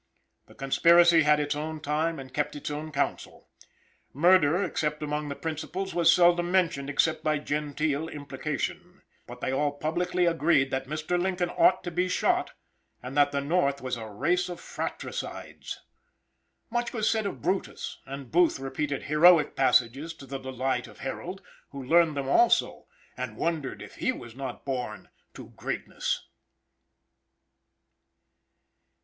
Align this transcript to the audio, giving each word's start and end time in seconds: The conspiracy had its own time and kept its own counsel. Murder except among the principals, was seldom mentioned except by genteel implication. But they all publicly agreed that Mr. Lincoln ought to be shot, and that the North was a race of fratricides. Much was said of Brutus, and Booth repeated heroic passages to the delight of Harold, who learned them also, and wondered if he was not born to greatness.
The 0.47 0.55
conspiracy 0.55 1.21
had 1.21 1.39
its 1.39 1.53
own 1.55 1.79
time 1.79 2.17
and 2.17 2.33
kept 2.33 2.55
its 2.55 2.71
own 2.71 2.91
counsel. 2.91 3.47
Murder 4.13 4.63
except 4.63 5.03
among 5.03 5.29
the 5.29 5.35
principals, 5.35 5.93
was 5.93 6.11
seldom 6.11 6.51
mentioned 6.51 6.89
except 6.89 7.23
by 7.23 7.37
genteel 7.37 8.09
implication. 8.09 9.03
But 9.27 9.41
they 9.41 9.51
all 9.53 9.71
publicly 9.71 10.25
agreed 10.25 10.71
that 10.71 10.87
Mr. 10.87 11.21
Lincoln 11.21 11.51
ought 11.51 11.83
to 11.83 11.91
be 11.91 12.09
shot, 12.09 12.53
and 13.03 13.15
that 13.15 13.31
the 13.31 13.41
North 13.41 13.79
was 13.79 13.95
a 13.95 14.07
race 14.09 14.49
of 14.49 14.59
fratricides. 14.59 15.77
Much 16.71 16.93
was 16.93 17.07
said 17.07 17.27
of 17.27 17.43
Brutus, 17.43 17.99
and 18.07 18.31
Booth 18.31 18.59
repeated 18.59 19.03
heroic 19.03 19.55
passages 19.55 20.15
to 20.15 20.25
the 20.25 20.39
delight 20.39 20.87
of 20.87 21.01
Harold, 21.01 21.43
who 21.69 21.83
learned 21.83 22.17
them 22.17 22.27
also, 22.27 22.87
and 23.15 23.37
wondered 23.37 23.83
if 23.83 23.97
he 23.97 24.11
was 24.11 24.35
not 24.35 24.65
born 24.65 25.09
to 25.35 25.49
greatness. 25.49 26.23